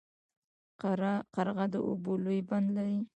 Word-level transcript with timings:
قرغه 1.33 1.65
د 1.73 1.75
اوبو 1.87 2.13
لوی 2.23 2.39
بند 2.49 2.67
لري. 2.77 2.99